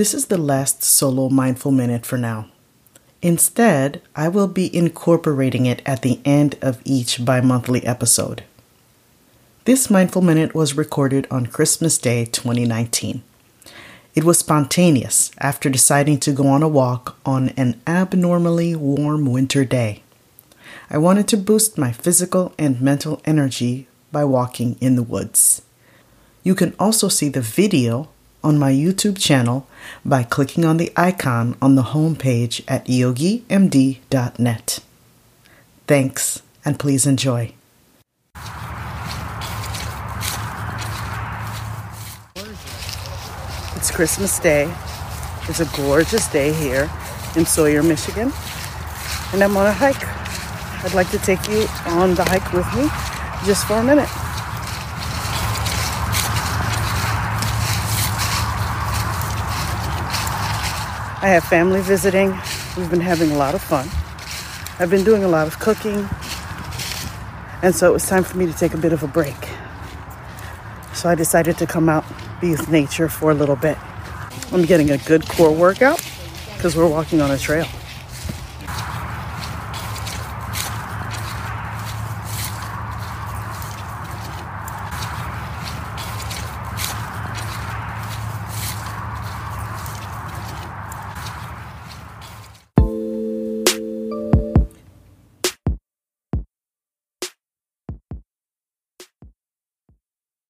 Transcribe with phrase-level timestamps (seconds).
[0.00, 2.46] This is the last solo mindful minute for now.
[3.20, 8.42] Instead, I will be incorporating it at the end of each bi monthly episode.
[9.66, 13.22] This mindful minute was recorded on Christmas Day 2019.
[14.14, 19.66] It was spontaneous after deciding to go on a walk on an abnormally warm winter
[19.66, 20.02] day.
[20.88, 25.60] I wanted to boost my physical and mental energy by walking in the woods.
[26.42, 28.08] You can also see the video
[28.42, 29.66] on my YouTube channel
[30.04, 34.78] by clicking on the icon on the homepage at yogimd.net.
[35.86, 37.52] Thanks, and please enjoy.
[43.76, 44.72] It's Christmas Day.
[45.48, 46.90] It's a gorgeous day here
[47.34, 48.32] in Sawyer, Michigan,
[49.32, 50.06] and I'm on a hike.
[50.84, 52.88] I'd like to take you on the hike with me
[53.46, 54.29] just for a minute.
[61.22, 62.30] I have family visiting.
[62.78, 63.86] We've been having a lot of fun.
[64.78, 66.08] I've been doing a lot of cooking.
[67.62, 69.36] And so it was time for me to take a bit of a break.
[70.94, 72.06] So I decided to come out,
[72.40, 73.76] be with nature for a little bit.
[74.50, 76.02] I'm getting a good core workout
[76.54, 77.66] because we're walking on a trail.